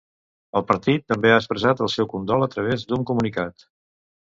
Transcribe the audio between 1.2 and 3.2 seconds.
ha expressat el seu condol a través d'un